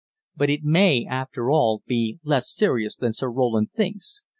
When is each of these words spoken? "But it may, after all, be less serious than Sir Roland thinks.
"But 0.35 0.49
it 0.49 0.63
may, 0.63 1.05
after 1.07 1.51
all, 1.51 1.83
be 1.85 2.17
less 2.23 2.51
serious 2.51 2.95
than 2.95 3.13
Sir 3.13 3.29
Roland 3.29 3.71
thinks. 3.71 4.23